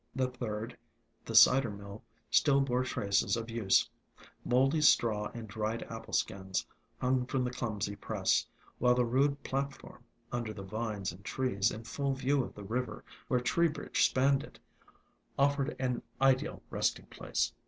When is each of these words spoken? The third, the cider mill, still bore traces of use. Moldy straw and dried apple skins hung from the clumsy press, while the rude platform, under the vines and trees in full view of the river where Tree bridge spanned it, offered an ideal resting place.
The 0.15 0.29
third, 0.29 0.75
the 1.23 1.35
cider 1.35 1.69
mill, 1.69 2.01
still 2.31 2.59
bore 2.59 2.83
traces 2.83 3.37
of 3.37 3.51
use. 3.51 3.87
Moldy 4.43 4.81
straw 4.81 5.29
and 5.31 5.47
dried 5.47 5.83
apple 5.91 6.13
skins 6.15 6.65
hung 6.99 7.27
from 7.27 7.43
the 7.43 7.51
clumsy 7.51 7.95
press, 7.95 8.43
while 8.79 8.95
the 8.95 9.05
rude 9.05 9.43
platform, 9.43 10.03
under 10.31 10.53
the 10.55 10.63
vines 10.63 11.11
and 11.11 11.23
trees 11.23 11.69
in 11.69 11.83
full 11.83 12.15
view 12.15 12.43
of 12.43 12.55
the 12.55 12.63
river 12.63 13.03
where 13.27 13.41
Tree 13.41 13.67
bridge 13.67 14.03
spanned 14.03 14.41
it, 14.41 14.57
offered 15.37 15.75
an 15.77 16.01
ideal 16.19 16.63
resting 16.71 17.05
place. 17.05 17.53